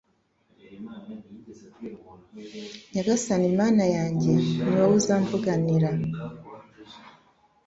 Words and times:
Nyagasani 2.93 3.47
Mana 3.59 3.83
yanjye 3.95 4.31
ni 4.63 4.73
wowe 4.75 4.95
uzamvuganira 4.99 5.89